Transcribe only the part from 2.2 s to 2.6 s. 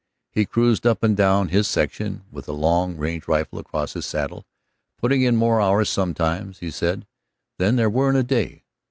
with a